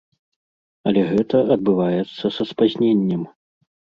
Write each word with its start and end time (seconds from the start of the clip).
Але 0.91 1.01
гэта 1.09 1.41
адбываецца 1.57 2.25
са 2.37 2.43
спазненнем. 2.53 3.21